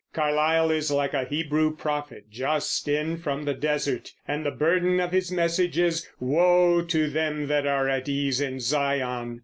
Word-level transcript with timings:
Carlyle 0.13 0.71
is 0.71 0.89
like 0.89 1.13
a 1.13 1.25
Hebrew 1.25 1.75
prophet 1.75 2.23
just 2.31 2.87
in 2.87 3.17
from 3.17 3.45
the 3.45 3.53
desert, 3.53 4.11
and 4.27 4.43
the 4.43 4.49
burden 4.49 4.99
of 4.99 5.11
his 5.11 5.31
message 5.31 5.77
is, 5.77 6.09
"Woe 6.19 6.81
to 6.81 7.07
them 7.07 7.45
that 7.49 7.67
are 7.67 7.87
at 7.87 8.09
ease 8.09 8.41
in 8.41 8.59
Zion!" 8.59 9.39